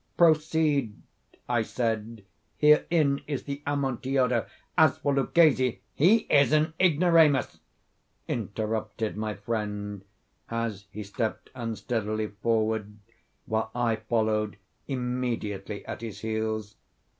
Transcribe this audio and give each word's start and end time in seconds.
"Proceed," 0.17 0.99
I 1.47 1.61
said; 1.61 2.25
"herein 2.57 3.21
is 3.27 3.43
the 3.43 3.61
Amontillado. 3.67 4.47
As 4.75 4.97
for 4.97 5.13
Luchesi—" 5.13 5.81
"He 5.93 6.17
is 6.21 6.51
an 6.53 6.73
ignoramus," 6.81 7.59
interrupted 8.27 9.15
my 9.15 9.35
friend, 9.35 10.03
as 10.49 10.85
he 10.89 11.03
stepped 11.03 11.51
unsteadily 11.53 12.29
forward, 12.41 12.97
while 13.45 13.69
I 13.75 13.95
followed 13.97 14.57
immediately 14.87 15.85
at 15.85 16.01
his 16.01 16.21
heels. 16.21 16.77